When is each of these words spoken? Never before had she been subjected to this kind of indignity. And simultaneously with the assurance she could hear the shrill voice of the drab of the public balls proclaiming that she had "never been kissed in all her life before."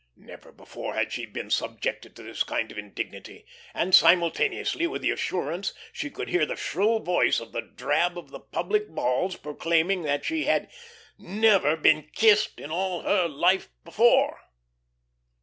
Never 0.17 0.51
before 0.51 0.95
had 0.95 1.11
she 1.11 1.27
been 1.27 1.51
subjected 1.51 2.15
to 2.15 2.23
this 2.23 2.41
kind 2.41 2.71
of 2.71 2.77
indignity. 2.79 3.45
And 3.71 3.93
simultaneously 3.93 4.87
with 4.87 5.03
the 5.03 5.11
assurance 5.11 5.75
she 5.93 6.09
could 6.09 6.27
hear 6.29 6.43
the 6.43 6.55
shrill 6.55 6.97
voice 6.97 7.39
of 7.39 7.51
the 7.51 7.61
drab 7.61 8.17
of 8.17 8.31
the 8.31 8.39
public 8.39 8.89
balls 8.89 9.35
proclaiming 9.35 10.01
that 10.01 10.25
she 10.25 10.45
had 10.45 10.71
"never 11.19 11.75
been 11.77 12.09
kissed 12.15 12.59
in 12.59 12.71
all 12.71 13.03
her 13.03 13.27
life 13.27 13.69
before." 13.83 14.39